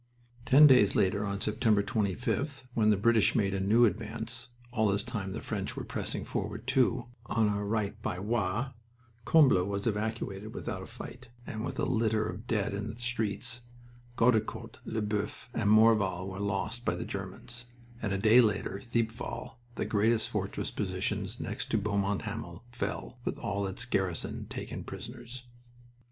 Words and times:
Ten 0.47 0.65
days 0.65 0.95
later, 0.95 1.23
on 1.27 1.41
September 1.41 1.83
25th, 1.83 2.63
when 2.73 2.89
the 2.89 2.97
British 2.97 3.35
made 3.35 3.53
a 3.53 3.59
new 3.59 3.85
advance 3.85 4.49
all 4.71 4.87
this 4.87 5.03
time 5.03 5.31
the 5.31 5.41
French 5.41 5.77
were 5.77 5.83
pressing 5.83 6.25
forward, 6.25 6.65
too, 6.65 7.05
on 7.27 7.47
our 7.47 7.63
right 7.63 8.01
by 8.01 8.17
Roye 8.17 8.71
Combles 9.25 9.67
was 9.67 9.85
evacuated 9.85 10.55
without 10.55 10.81
a 10.81 10.87
fight 10.87 11.29
and 11.45 11.63
with 11.63 11.77
a 11.77 11.85
litter 11.85 12.27
of 12.27 12.47
dead 12.47 12.73
in 12.73 12.89
its 12.89 13.03
streets; 13.03 13.61
Gueudecourt, 14.17 14.79
Lesboeufs, 14.87 15.49
and 15.53 15.69
Morval 15.69 16.27
were 16.27 16.39
lost 16.39 16.83
by 16.83 16.95
the 16.95 17.05
Germans; 17.05 17.65
and 18.01 18.11
a 18.11 18.17
day 18.17 18.41
later 18.41 18.81
Thiepval, 18.83 19.59
the 19.75 19.85
greatest 19.85 20.29
fortress 20.29 20.71
position 20.71 21.27
next 21.39 21.69
to 21.69 21.77
Beaumont 21.77 22.23
Hamel, 22.23 22.63
fell, 22.71 23.19
with 23.23 23.37
all 23.37 23.67
its 23.67 23.85
garrison 23.85 24.47
taken 24.47 24.83
prisoners. 24.83 25.43